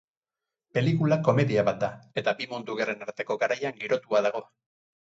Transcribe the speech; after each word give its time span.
Pelikula 0.77 1.17
komedia 1.27 1.67
bat 1.69 1.79
da 1.85 1.91
eta 2.23 2.35
bi 2.41 2.51
mundu 2.55 2.79
gerren 2.81 3.07
arteko 3.11 3.39
garaian 3.47 3.81
girotua 3.87 4.29
dago. 4.31 4.45